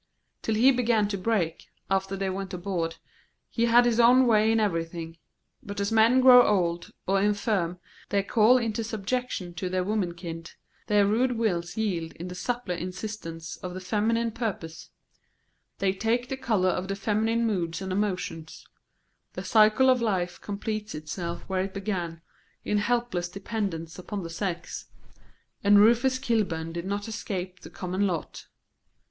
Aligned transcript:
Till 0.41 0.55
he 0.55 0.71
began 0.71 1.07
to 1.09 1.15
break, 1.19 1.69
after 1.91 2.15
they 2.15 2.31
went 2.31 2.55
abroad, 2.55 2.95
he 3.51 3.65
had 3.65 3.85
his 3.85 3.99
own 3.99 4.25
way 4.25 4.51
in 4.51 4.59
everything; 4.59 5.19
but 5.61 5.79
as 5.79 5.91
men 5.91 6.21
grow 6.21 6.41
old 6.43 6.91
or 7.05 7.21
infirm 7.21 7.77
they 8.09 8.23
fall 8.23 8.57
into 8.57 8.83
subjection 8.83 9.53
to 9.53 9.69
their 9.69 9.83
womenkind; 9.83 10.55
their 10.87 11.05
rude 11.05 11.33
wills 11.33 11.77
yield 11.77 12.13
in 12.13 12.29
the 12.29 12.33
suppler 12.33 12.73
insistence 12.75 13.57
of 13.57 13.75
the 13.75 13.79
feminine 13.79 14.31
purpose; 14.31 14.89
they 15.77 15.93
take 15.93 16.29
the 16.29 16.35
colour 16.35 16.69
of 16.71 16.87
the 16.87 16.95
feminine 16.95 17.45
moods 17.45 17.79
and 17.79 17.91
emotions; 17.91 18.65
the 19.33 19.43
cycle 19.43 19.87
of 19.87 20.01
life 20.01 20.41
completes 20.41 20.95
itself 20.95 21.43
where 21.43 21.61
it 21.61 21.75
began, 21.75 22.21
in 22.65 22.79
helpless 22.79 23.29
dependence 23.29 23.99
upon 23.99 24.23
the 24.23 24.31
sex; 24.31 24.87
and 25.63 25.77
Rufus 25.77 26.17
Kilburn 26.17 26.71
did 26.71 26.85
not 26.85 27.07
escape 27.07 27.59
the 27.59 27.69
common 27.69 28.07
lot. 28.07 28.47